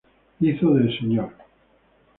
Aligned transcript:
Hizo 0.39 0.73
de 0.73 0.85
Mr. 0.99 1.29